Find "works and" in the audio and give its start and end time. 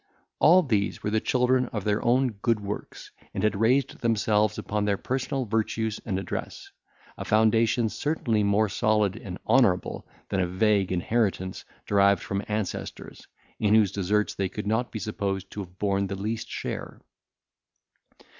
2.59-3.43